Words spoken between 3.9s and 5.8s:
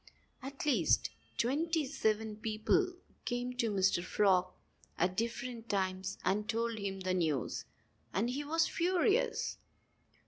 Frog at different